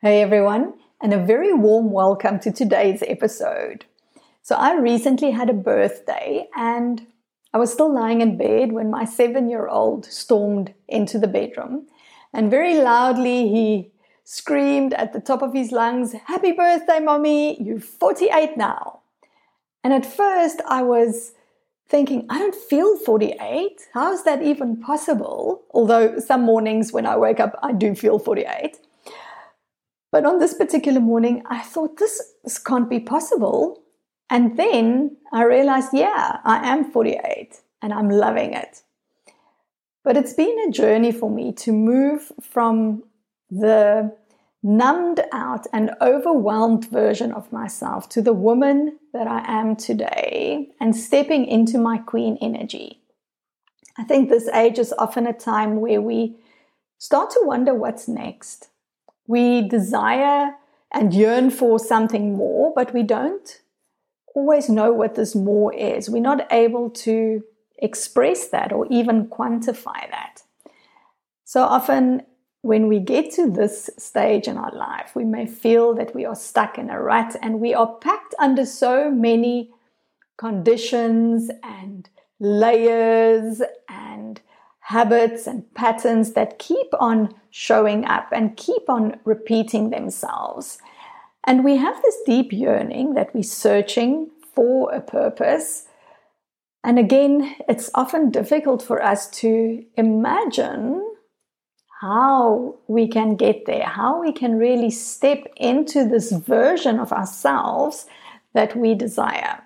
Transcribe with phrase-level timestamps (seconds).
[0.00, 3.84] Hey everyone, and a very warm welcome to today's episode.
[4.42, 7.04] So, I recently had a birthday and
[7.52, 11.88] I was still lying in bed when my seven year old stormed into the bedroom
[12.32, 13.90] and very loudly he
[14.22, 17.60] screamed at the top of his lungs, Happy birthday, mommy!
[17.60, 19.00] You're 48 now.
[19.82, 21.32] And at first I was
[21.88, 23.80] thinking, I don't feel 48.
[23.94, 25.64] How is that even possible?
[25.72, 28.78] Although some mornings when I wake up, I do feel 48.
[30.10, 33.82] But on this particular morning, I thought this, this can't be possible.
[34.30, 38.82] And then I realized, yeah, I am 48 and I'm loving it.
[40.04, 43.02] But it's been a journey for me to move from
[43.50, 44.16] the
[44.62, 50.96] numbed out and overwhelmed version of myself to the woman that I am today and
[50.96, 53.00] stepping into my queen energy.
[53.98, 56.36] I think this age is often a time where we
[56.98, 58.68] start to wonder what's next.
[59.28, 60.56] We desire
[60.90, 63.60] and yearn for something more, but we don't
[64.34, 66.10] always know what this more is.
[66.10, 67.44] We're not able to
[67.78, 70.42] express that or even quantify that.
[71.44, 72.22] So often,
[72.62, 76.34] when we get to this stage in our life, we may feel that we are
[76.34, 79.70] stuck in a rut and we are packed under so many
[80.36, 82.08] conditions and
[82.40, 84.40] layers and
[84.88, 90.78] habits and patterns that keep on showing up and keep on repeating themselves.
[91.44, 95.86] And we have this deep yearning that we're searching for a purpose.
[96.82, 101.04] And again, it's often difficult for us to imagine
[102.00, 108.06] how we can get there, how we can really step into this version of ourselves
[108.54, 109.62] that we desire.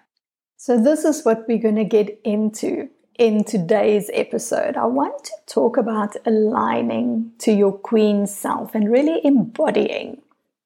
[0.57, 5.33] So, this is what we're going to get into in today's episode, I want to
[5.47, 10.23] talk about aligning to your queen self and really embodying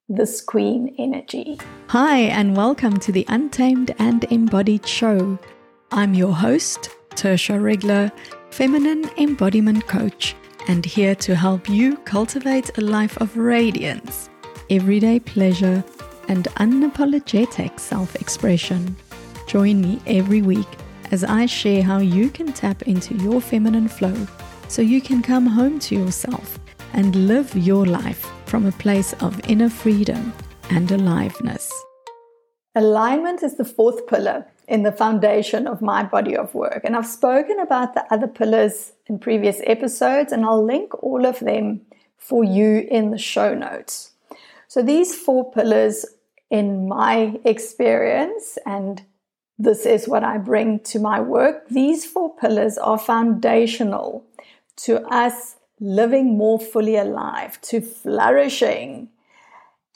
[0.09, 1.59] this queen energy.
[1.89, 5.39] Hi, and welcome to the Untamed and Embodied Show.
[5.91, 8.13] I'm your host, Tertia Regler,
[8.51, 10.37] feminine embodiment coach,
[10.69, 14.31] and here to help you cultivate a life of radiance,
[14.71, 15.83] everyday pleasure,
[16.29, 18.97] and unapologetic self expression.
[19.49, 20.69] Join me every week
[21.13, 24.15] as I share how you can tap into your feminine flow
[24.69, 26.59] so you can come home to yourself
[26.93, 30.33] and live your life from a place of inner freedom
[30.71, 31.73] and aliveness.
[32.75, 36.83] Alignment is the fourth pillar in the foundation of my body of work.
[36.85, 41.39] And I've spoken about the other pillars in previous episodes, and I'll link all of
[41.41, 41.83] them
[42.19, 44.13] for you in the show notes.
[44.69, 46.05] So, these four pillars,
[46.51, 49.03] in my experience and
[49.59, 51.69] this is what I bring to my work.
[51.69, 54.25] These four pillars are foundational
[54.77, 59.09] to us living more fully alive, to flourishing,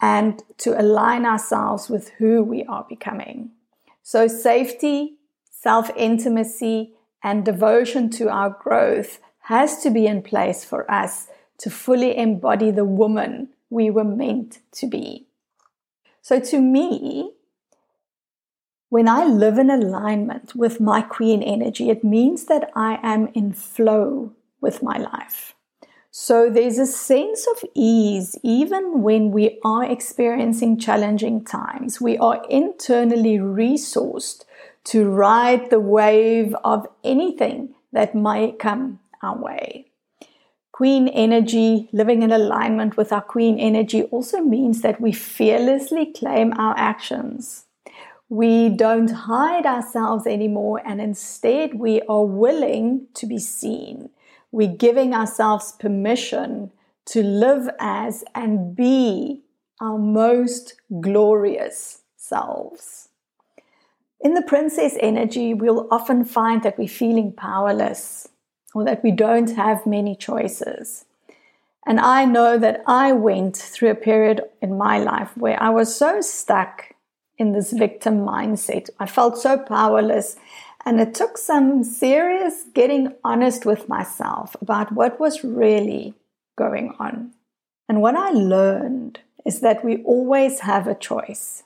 [0.00, 3.50] and to align ourselves with who we are becoming.
[4.02, 5.16] So, safety,
[5.50, 11.28] self intimacy, and devotion to our growth has to be in place for us
[11.58, 15.26] to fully embody the woman we were meant to be.
[16.22, 17.34] So, to me,
[18.90, 23.52] when I live in alignment with my queen energy, it means that I am in
[23.52, 25.54] flow with my life.
[26.10, 32.00] So there's a sense of ease even when we are experiencing challenging times.
[32.00, 34.44] We are internally resourced
[34.86, 39.86] to ride the wave of anything that might come our way.
[40.72, 46.52] Queen energy, living in alignment with our queen energy, also means that we fearlessly claim
[46.54, 47.66] our actions
[48.30, 54.08] we don't hide ourselves anymore, and instead we are willing to be seen.
[54.52, 56.70] We're giving ourselves permission
[57.06, 59.42] to live as and be
[59.80, 63.08] our most glorious selves.
[64.20, 68.28] In the princess energy, we'll often find that we're feeling powerless
[68.74, 71.04] or that we don't have many choices.
[71.84, 75.96] And I know that I went through a period in my life where I was
[75.96, 76.89] so stuck
[77.40, 78.90] in this victim mindset.
[79.00, 80.36] I felt so powerless.
[80.84, 86.14] And it took some serious getting honest with myself about what was really
[86.56, 87.32] going on.
[87.88, 91.64] And what I learned is that we always have a choice.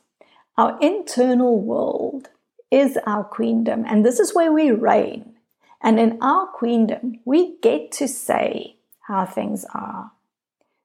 [0.56, 2.30] Our internal world
[2.70, 5.34] is our queendom, and this is where we reign.
[5.82, 10.12] And in our queendom, we get to say how things are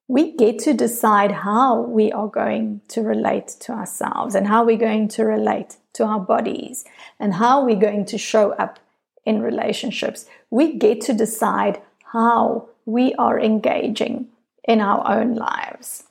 [0.10, 4.76] we get to decide how we are going to relate to ourselves and how we're
[4.76, 6.84] going to relate to our bodies
[7.20, 8.80] and how we're going to show up
[9.24, 10.26] in relationships.
[10.50, 14.30] We get to decide how we are engaging
[14.64, 16.06] in our own lives.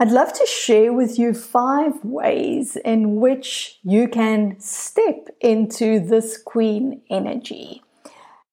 [0.00, 6.38] I'd love to share with you five ways in which you can step into this
[6.38, 7.82] queen energy.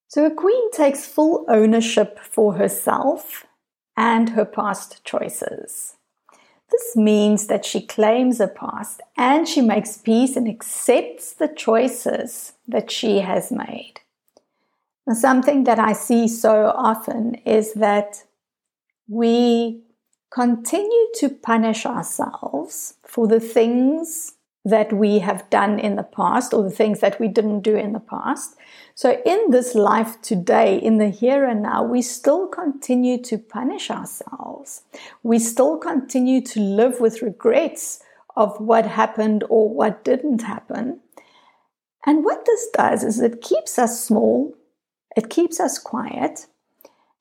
[0.09, 3.45] So, a queen takes full ownership for herself
[3.95, 5.95] and her past choices.
[6.71, 12.53] This means that she claims her past and she makes peace and accepts the choices
[12.67, 13.99] that she has made.
[15.05, 18.23] Now, something that I see so often is that
[19.07, 19.83] we
[20.31, 24.33] continue to punish ourselves for the things
[24.65, 27.91] that we have done in the past or the things that we didn't do in
[27.91, 28.55] the past.
[28.95, 33.89] So, in this life today, in the here and now, we still continue to punish
[33.89, 34.83] ourselves.
[35.21, 38.01] We still continue to live with regrets
[38.35, 41.01] of what happened or what didn't happen.
[42.05, 44.53] And what this does is it keeps us small,
[45.15, 46.47] it keeps us quiet,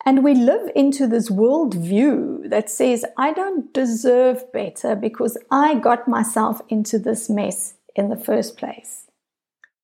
[0.05, 6.09] and we live into this worldview that says, I don't deserve better because I got
[6.09, 9.07] myself into this mess in the first place.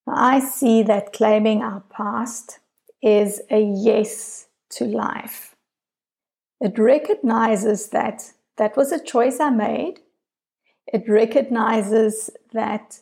[0.07, 2.59] I see that claiming our past
[3.01, 5.55] is a yes to life.
[6.59, 10.01] It recognizes that that was a choice I made.
[10.87, 12.99] It recognizes that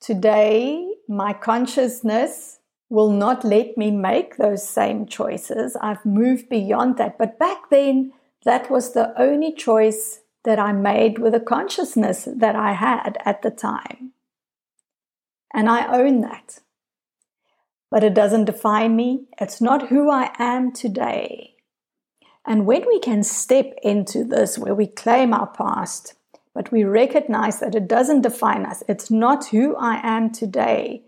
[0.00, 2.58] today my consciousness
[2.88, 5.76] will not let me make those same choices.
[5.80, 7.18] I've moved beyond that.
[7.18, 8.12] But back then,
[8.44, 13.42] that was the only choice that I made with the consciousness that I had at
[13.42, 14.12] the time.
[15.52, 16.60] And I own that.
[17.90, 19.26] But it doesn't define me.
[19.40, 21.54] It's not who I am today.
[22.44, 26.14] And when we can step into this, where we claim our past,
[26.54, 31.02] but we recognize that it doesn't define us, it's not who I am today,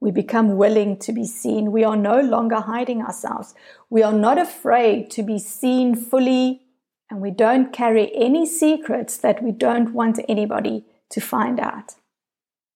[0.00, 1.72] we become willing to be seen.
[1.72, 3.54] We are no longer hiding ourselves.
[3.88, 6.62] We are not afraid to be seen fully,
[7.10, 11.94] and we don't carry any secrets that we don't want anybody to find out.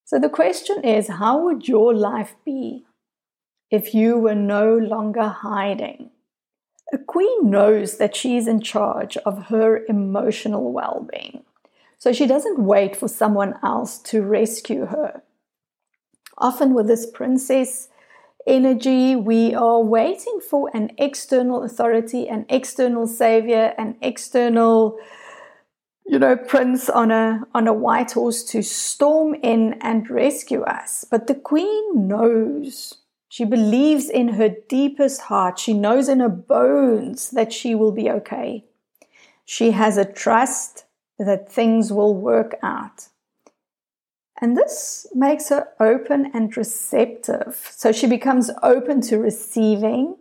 [0.05, 2.85] So the question is how would your life be
[3.71, 6.11] if you were no longer hiding?
[6.93, 11.45] A queen knows that she is in charge of her emotional well being.
[11.99, 15.23] So she doesn't wait for someone else to rescue her
[16.41, 17.89] often with this princess
[18.47, 24.99] energy, we are waiting for an external authority, an external savior, an external
[26.07, 31.05] you know prince on a on a white horse to storm in and rescue us.
[31.09, 32.95] But the queen knows.
[33.29, 35.57] She believes in her deepest heart.
[35.57, 38.65] She knows in her bones that she will be okay.
[39.45, 40.85] She has a trust
[41.17, 43.07] that things will work out
[44.41, 47.71] and this makes her open and receptive.
[47.73, 50.17] So she becomes open to receiving.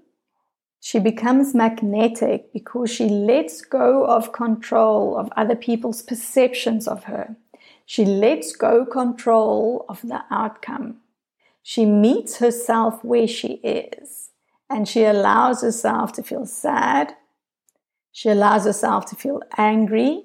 [0.81, 7.37] She becomes magnetic because she lets go of control of other people's perceptions of her.
[7.85, 10.97] She lets go control of the outcome.
[11.63, 14.31] She meets herself where she is
[14.69, 17.15] and she allows herself to feel sad.
[18.11, 20.23] She allows herself to feel angry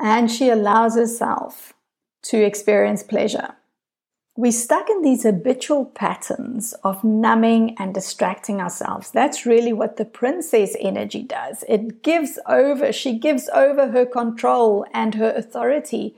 [0.00, 1.74] and she allows herself
[2.22, 3.54] to experience pleasure.
[4.34, 9.10] We're stuck in these habitual patterns of numbing and distracting ourselves.
[9.10, 11.64] That's really what the princess energy does.
[11.68, 16.16] It gives over, she gives over her control and her authority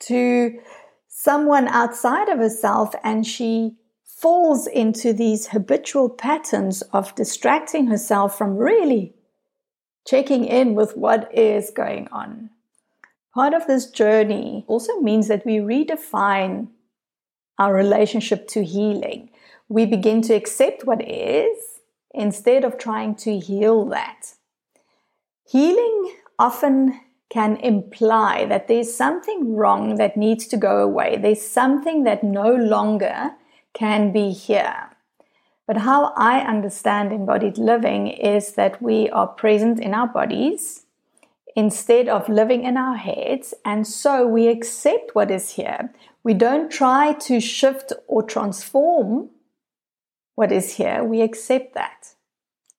[0.00, 0.60] to
[1.08, 8.58] someone outside of herself, and she falls into these habitual patterns of distracting herself from
[8.58, 9.14] really
[10.06, 12.50] checking in with what is going on.
[13.34, 16.68] Part of this journey also means that we redefine
[17.58, 19.30] our relationship to healing.
[19.68, 21.80] We begin to accept what is
[22.12, 24.34] instead of trying to heal that.
[25.48, 31.16] Healing often can imply that there's something wrong that needs to go away.
[31.16, 33.32] There's something that no longer
[33.72, 34.90] can be here.
[35.66, 40.83] But how I understand embodied living is that we are present in our bodies
[41.56, 43.54] instead of living in our heads.
[43.64, 45.92] And so we accept what is here.
[46.22, 49.30] We don't try to shift or transform
[50.34, 51.04] what is here.
[51.04, 52.14] We accept that.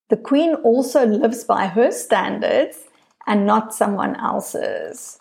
[0.09, 2.83] The queen also lives by her standards
[3.25, 5.19] and not someone else's.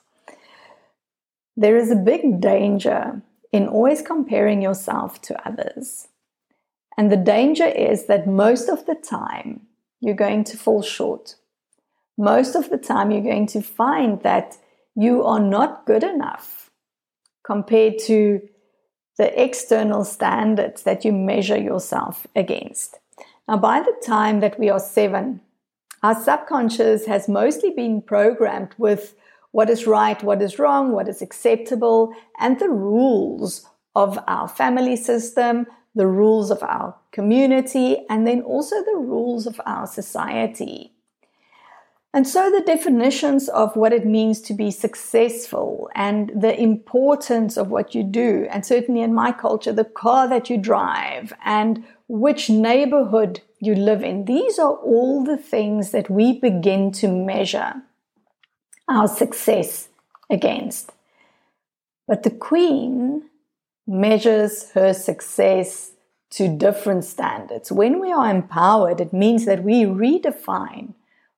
[1.57, 6.09] There is a big danger in always comparing yourself to others.
[6.97, 9.63] And the danger is that most of the time
[10.01, 11.37] you're going to fall short
[12.17, 14.57] most of the time you're going to find that
[14.95, 16.71] you are not good enough
[17.45, 18.41] compared to
[19.19, 22.99] the external standards that you measure yourself against.
[23.47, 25.41] Now, by the time that we are seven,
[26.03, 29.15] our subconscious has mostly been programmed with
[29.53, 34.97] what is right, what is wrong, what is acceptable, and the rules of our family
[34.97, 40.94] system, the rules of our community, and then also the rules of our society.
[42.15, 47.71] And so the definitions of what it means to be successful and the importance of
[47.71, 52.49] what you do, and certainly in my culture, the car that you drive and which
[52.49, 57.83] neighborhood you live in, these are all the things that we begin to measure
[58.89, 59.89] our success
[60.31, 60.93] against.
[62.07, 63.25] But the Queen
[63.89, 65.91] measures her success
[66.31, 67.73] to different standards.
[67.73, 70.95] When we are empowered, it means that we redefine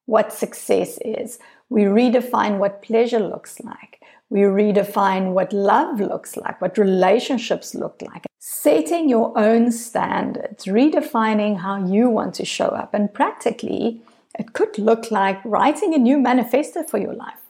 [0.06, 1.38] what success is.
[1.68, 4.00] We redefine what pleasure looks like.
[4.28, 8.26] We redefine what love looks like, what relationships look like.
[8.38, 12.94] Setting your own standards, redefining how you want to show up.
[12.94, 14.02] And practically,
[14.38, 17.40] it could look like writing a new manifesto for your life,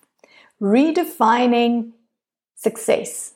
[0.60, 1.92] redefining
[2.54, 3.34] success,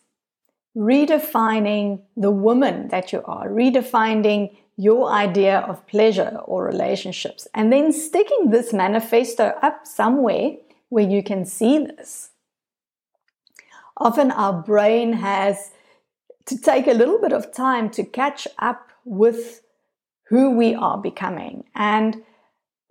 [0.77, 7.93] redefining the woman that you are, redefining your idea of pleasure or relationships, and then
[7.93, 10.53] sticking this manifesto up somewhere
[10.89, 12.31] where you can see this.
[13.99, 15.73] Often our brain has
[16.47, 19.61] to take a little bit of time to catch up with
[20.29, 21.65] who we are becoming.
[21.75, 22.23] And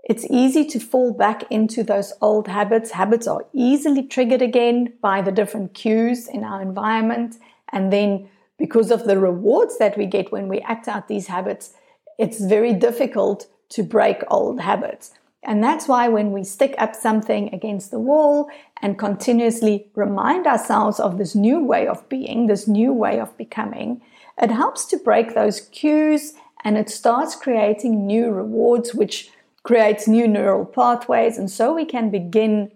[0.03, 2.91] it's easy to fall back into those old habits.
[2.91, 7.37] Habits are easily triggered again by the different cues in our environment.
[7.73, 8.29] And then
[8.59, 11.73] because of the rewards that we get when we act out these habits,
[12.19, 15.13] it's very difficult to break old habits.
[15.41, 18.49] And that's why when we stick up something against the wall
[18.81, 24.01] and continuously remind ourselves of this new way of being, this new way of becoming,
[24.41, 26.33] it helps to break those cues
[26.65, 29.31] and it starts creating new rewards, which
[29.63, 31.37] creates new neural pathways.
[31.37, 32.71] And so we can begin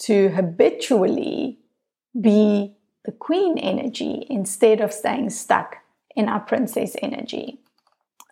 [0.00, 1.58] to habitually
[2.20, 2.74] be
[3.06, 5.78] the queen energy instead of staying stuck
[6.14, 7.58] in our princess energy.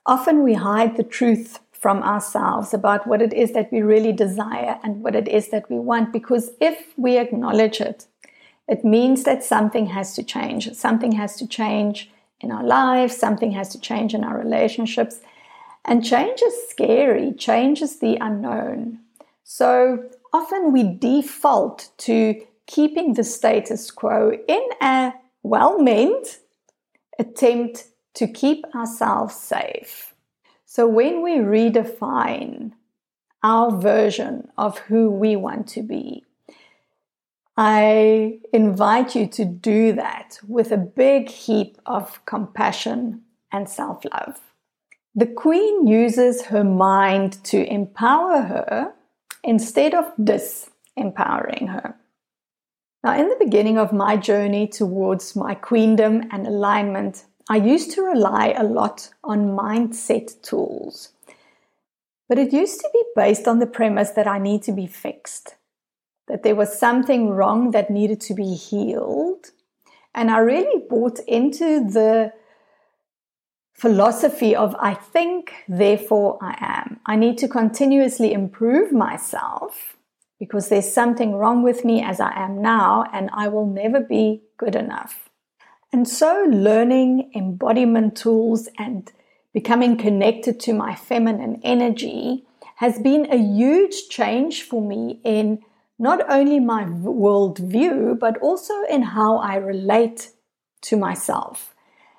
[0.07, 4.78] Often we hide the truth from ourselves about what it is that we really desire
[4.83, 8.07] and what it is that we want because if we acknowledge it,
[8.69, 10.73] it means that something has to change.
[10.75, 15.21] Something has to change in our lives, something has to change in our relationships.
[15.85, 19.00] And change is scary, change is the unknown.
[19.45, 26.38] So often we default to keeping the status quo in a well meant
[27.19, 30.14] attempt to keep ourselves safe.
[30.67, 32.73] So when we redefine
[33.43, 36.25] our version of who we want to be,
[37.57, 44.40] I invite you to do that with a big heap of compassion and self love.
[45.14, 48.95] The Queen uses her mind to empower her
[49.43, 51.97] instead of disempowering her.
[53.02, 58.02] Now, in the beginning of my journey towards my queendom and alignment, I used to
[58.02, 61.12] rely a lot on mindset tools,
[62.28, 65.56] but it used to be based on the premise that I need to be fixed,
[66.28, 69.50] that there was something wrong that needed to be healed.
[70.14, 72.32] And I really bought into the
[73.73, 77.00] philosophy of I think, therefore I am.
[77.06, 79.97] I need to continuously improve myself
[80.38, 84.42] because there's something wrong with me as I am now, and I will never be
[84.59, 85.29] good enough.
[85.92, 89.11] And so, learning embodiment tools and
[89.52, 95.61] becoming connected to my feminine energy has been a huge change for me in
[95.99, 100.30] not only my worldview, but also in how I relate
[100.82, 101.75] to myself.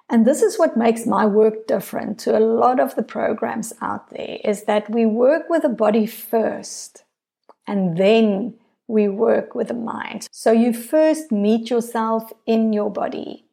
[0.10, 4.10] And this is what makes my work different to a lot of the programs out
[4.10, 7.06] there is that we work with the body first
[7.66, 8.56] and then
[8.88, 10.28] we work with the mind.
[10.32, 13.46] So you first meet yourself in your body.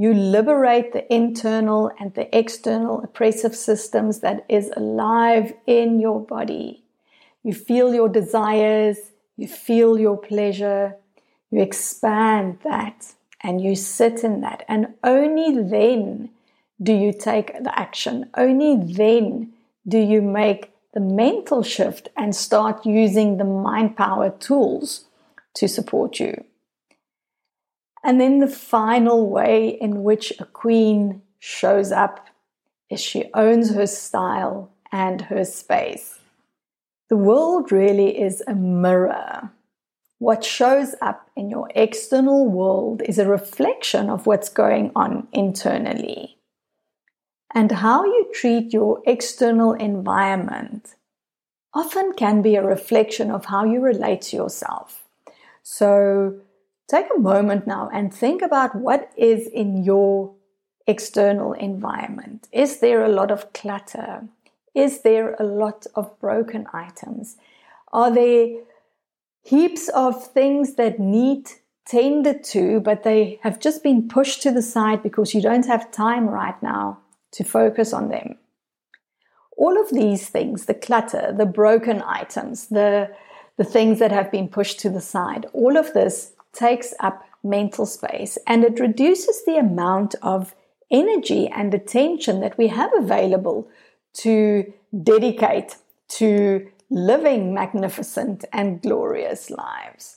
[0.00, 6.84] You liberate the internal and the external oppressive systems that is alive in your body.
[7.42, 8.98] You feel your desires,
[9.36, 10.94] you feel your pleasure,
[11.50, 14.64] you expand that and you sit in that.
[14.68, 16.30] And only then
[16.80, 18.30] do you take the action.
[18.36, 19.52] Only then
[19.88, 25.06] do you make the mental shift and start using the mind power tools
[25.54, 26.44] to support you.
[28.02, 32.26] And then the final way in which a queen shows up
[32.90, 36.20] is she owns her style and her space.
[37.08, 39.50] The world really is a mirror.
[40.18, 46.38] What shows up in your external world is a reflection of what's going on internally.
[47.54, 50.96] And how you treat your external environment
[51.72, 55.04] often can be a reflection of how you relate to yourself.
[55.62, 56.40] So,
[56.88, 60.34] take a moment now and think about what is in your
[60.86, 62.48] external environment.
[62.50, 64.24] Is there a lot of clutter?
[64.74, 67.36] Is there a lot of broken items?
[67.92, 68.62] Are there
[69.42, 71.50] heaps of things that need
[71.86, 75.90] tended to, but they have just been pushed to the side because you don't have
[75.90, 76.98] time right now
[77.32, 78.38] to focus on them?
[79.58, 83.10] All of these things, the clutter, the broken items, the,
[83.56, 87.86] the things that have been pushed to the side, all of this takes up mental
[87.86, 90.54] space and it reduces the amount of
[90.90, 93.68] energy and attention that we have available
[94.12, 94.72] to
[95.04, 95.76] dedicate
[96.08, 100.16] to living magnificent and glorious lives.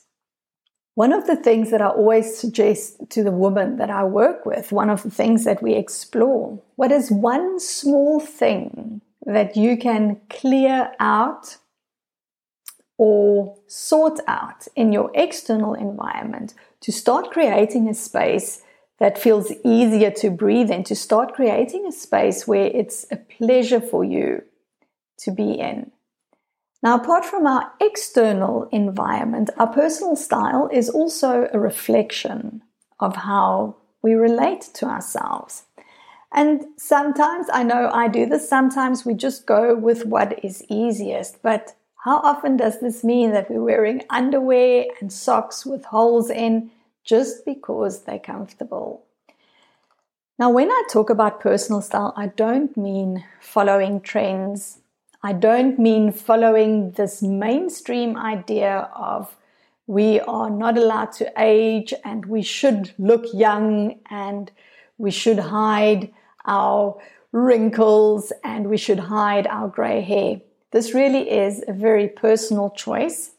[0.95, 4.71] One of the things that I always suggest to the women that I work with,
[4.71, 10.19] one of the things that we explore, what is one small thing that you can
[10.29, 11.57] clear out
[13.01, 18.61] or sort out in your external environment to start creating a space
[18.99, 23.81] that feels easier to breathe in, to start creating a space where it's a pleasure
[23.81, 24.43] for you
[25.17, 25.89] to be in.
[26.83, 32.61] Now, apart from our external environment, our personal style is also a reflection
[32.99, 35.63] of how we relate to ourselves.
[36.31, 41.41] And sometimes, I know I do this, sometimes we just go with what is easiest.
[41.41, 46.71] But how often does this mean that we're wearing underwear and socks with holes in
[47.03, 49.03] just because they're comfortable.
[50.39, 54.79] Now, when I talk about personal style, I don't mean following trends.
[55.21, 59.35] I don't mean following this mainstream idea of
[59.85, 64.51] we are not allowed to age and we should look young and
[64.97, 66.11] we should hide
[66.45, 66.99] our
[67.31, 70.41] wrinkles and we should hide our gray hair.
[70.71, 73.31] This really is a very personal choice.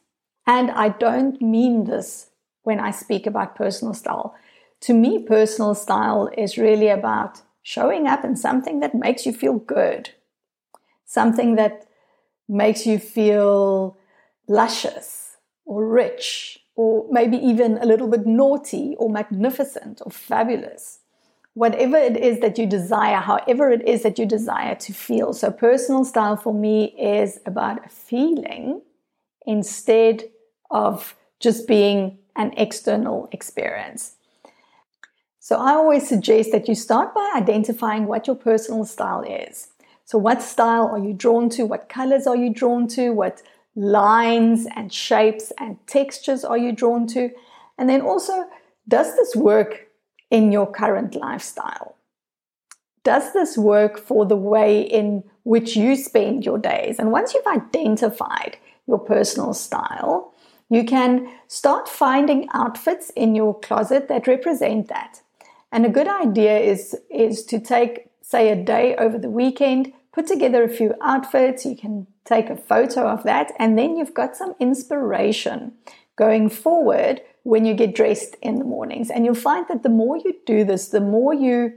[0.46, 2.30] And I don't mean this
[2.62, 4.34] when I speak about personal style.
[4.82, 9.54] To me, personal style is really about showing up in something that makes you feel
[9.54, 10.10] good,
[11.04, 11.86] something that
[12.48, 13.96] makes you feel
[14.48, 21.01] luscious or rich, or maybe even a little bit naughty or magnificent or fabulous.
[21.54, 25.32] Whatever it is that you desire, however it is that you desire to feel.
[25.34, 28.80] So, personal style for me is about a feeling
[29.46, 30.24] instead
[30.70, 34.16] of just being an external experience.
[35.44, 39.68] So I always suggest that you start by identifying what your personal style is.
[40.04, 41.66] So, what style are you drawn to?
[41.66, 43.10] What colors are you drawn to?
[43.10, 43.42] What
[43.74, 47.30] lines and shapes and textures are you drawn to?
[47.76, 48.46] And then also,
[48.86, 49.88] does this work
[50.32, 51.94] in your current lifestyle?
[53.04, 56.98] Does this work for the way in which you spend your days?
[56.98, 58.56] And once you've identified
[58.88, 60.32] your personal style,
[60.70, 65.20] you can start finding outfits in your closet that represent that.
[65.70, 70.26] And a good idea is, is to take, say, a day over the weekend, put
[70.26, 71.66] together a few outfits.
[71.66, 75.72] You can take a photo of that, and then you've got some inspiration
[76.16, 79.10] going forward when you get dressed in the mornings.
[79.10, 81.74] And you'll find that the more you do this, the more you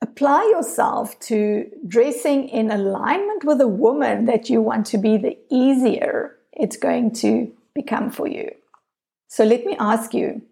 [0.00, 5.36] apply yourself to dressing in alignment with a woman that you want to be, the
[5.50, 8.50] easier it's going to become for you.
[9.28, 10.42] So let me ask you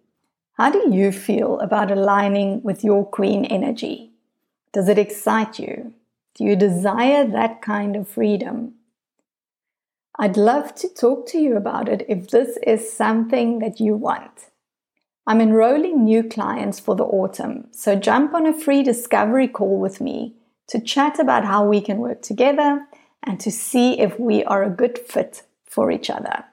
[0.54, 4.10] how do you feel about aligning with your queen energy?
[4.72, 5.92] Does it excite you?
[6.34, 8.74] Do you desire that kind of freedom?
[10.18, 14.46] I'd love to talk to you about it if this is something that you want.
[15.26, 20.00] I'm enrolling new clients for the autumn, so jump on a free discovery call with
[20.00, 20.34] me
[20.68, 22.86] to chat about how we can work together
[23.24, 26.44] and to see if we are a good fit for each other.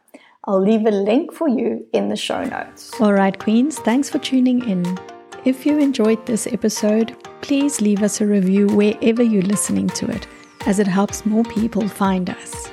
[0.43, 2.91] I'll leave a link for you in the show notes.
[2.99, 4.99] All right, Queens, thanks for tuning in.
[5.45, 10.27] If you enjoyed this episode, please leave us a review wherever you're listening to it,
[10.65, 12.72] as it helps more people find us.